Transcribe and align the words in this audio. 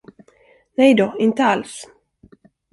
Nej 0.77 0.93
då, 0.95 1.15
inte 1.19 1.43
alls. 1.45 1.85